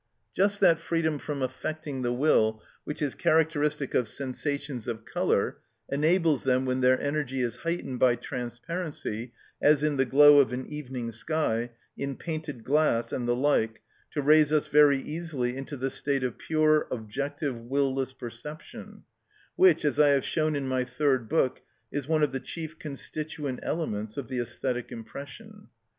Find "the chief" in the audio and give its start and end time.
22.31-22.79